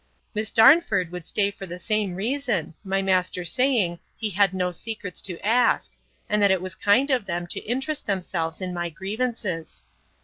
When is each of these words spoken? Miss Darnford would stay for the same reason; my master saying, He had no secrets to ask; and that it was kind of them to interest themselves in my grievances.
Miss 0.33 0.49
Darnford 0.49 1.11
would 1.11 1.27
stay 1.27 1.51
for 1.51 1.67
the 1.67 1.77
same 1.77 2.15
reason; 2.15 2.73
my 2.83 3.03
master 3.03 3.45
saying, 3.45 3.99
He 4.17 4.31
had 4.31 4.51
no 4.51 4.71
secrets 4.71 5.21
to 5.21 5.37
ask; 5.45 5.91
and 6.27 6.41
that 6.41 6.49
it 6.49 6.59
was 6.63 6.73
kind 6.73 7.11
of 7.11 7.25
them 7.25 7.45
to 7.45 7.59
interest 7.65 8.07
themselves 8.07 8.61
in 8.61 8.73
my 8.73 8.89
grievances. 8.89 9.83